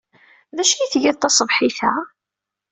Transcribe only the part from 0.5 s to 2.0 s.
D acu ay tgiḍ taṣebḥit-a?